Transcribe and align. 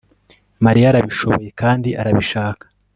Mariya 0.65 0.87
arabishoboye 0.89 1.47
kandi 1.61 1.89
arabishaka 2.01 2.65